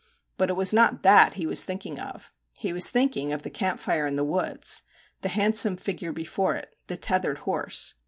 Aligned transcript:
But 0.35 0.49
it 0.49 0.55
was 0.55 0.73
not 0.73 1.03
that 1.03 1.33
he 1.33 1.45
was 1.45 1.63
thinking 1.63 1.99
of. 1.99 2.31
He 2.57 2.73
was 2.73 2.89
thinking 2.89 3.31
of 3.31 3.43
the 3.43 3.51
camp 3.51 3.79
fire 3.79 4.07
in 4.07 4.15
the 4.15 4.23
woods, 4.23 4.81
the 5.21 5.29
handsome 5.29 5.77
figure 5.77 6.11
before 6.11 6.55
it 6.55 6.75
the 6.87 6.97
tethered 6.97 7.37
horse. 7.45 7.93